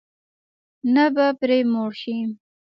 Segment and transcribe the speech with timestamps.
[0.93, 2.17] نه به پرې موړ شې.